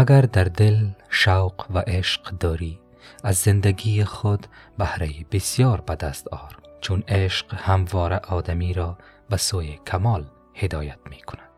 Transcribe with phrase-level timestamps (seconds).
[0.00, 2.78] اگر در دل شوق و عشق داری
[3.24, 4.46] از زندگی خود
[4.78, 8.98] بهره بسیار به دست آر چون عشق همواره آدمی را
[9.30, 10.24] به سوی کمال
[10.54, 11.49] هدایت می کند